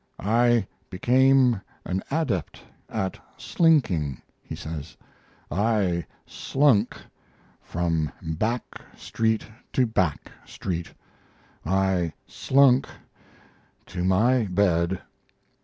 [0.19, 2.59] "I became an adept
[2.89, 4.97] at slinking," he says.
[5.51, 6.97] "I slunk
[7.61, 10.91] from back street to back street....
[11.63, 12.87] I slunk
[13.85, 15.01] to my bed.